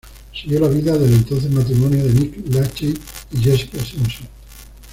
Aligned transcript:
Siguió 0.33 0.59
la 0.59 0.67
vida 0.67 0.97
del 0.97 1.13
entonces 1.13 1.51
matrimonio 1.51 2.03
de 2.03 2.11
Nick 2.11 2.45
Lachey 2.55 2.97
y 3.33 3.37
Jessica 3.37 3.85
Simpson. 3.85 4.27